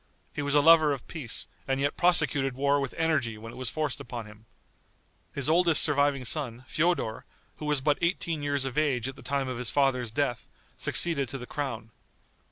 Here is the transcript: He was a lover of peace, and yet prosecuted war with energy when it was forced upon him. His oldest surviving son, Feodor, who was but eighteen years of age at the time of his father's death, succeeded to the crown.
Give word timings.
He 0.33 0.41
was 0.41 0.55
a 0.55 0.61
lover 0.61 0.93
of 0.93 1.07
peace, 1.07 1.47
and 1.67 1.79
yet 1.79 1.95
prosecuted 1.95 2.55
war 2.55 2.79
with 2.79 2.95
energy 2.97 3.37
when 3.37 3.53
it 3.53 3.55
was 3.55 3.69
forced 3.69 3.99
upon 3.99 4.25
him. 4.25 4.47
His 5.31 5.47
oldest 5.47 5.83
surviving 5.83 6.25
son, 6.25 6.65
Feodor, 6.67 7.23
who 7.57 7.67
was 7.67 7.81
but 7.81 7.99
eighteen 8.01 8.41
years 8.41 8.65
of 8.65 8.79
age 8.79 9.07
at 9.07 9.15
the 9.15 9.21
time 9.21 9.47
of 9.47 9.59
his 9.59 9.69
father's 9.69 10.09
death, 10.09 10.47
succeeded 10.75 11.29
to 11.29 11.37
the 11.37 11.45
crown. 11.45 11.91